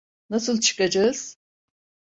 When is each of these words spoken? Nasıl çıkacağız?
Nasıl 0.29 0.59
çıkacağız? 0.59 1.37